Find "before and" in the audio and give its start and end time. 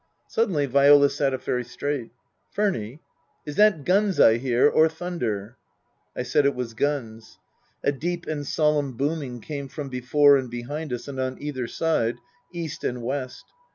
9.89-10.49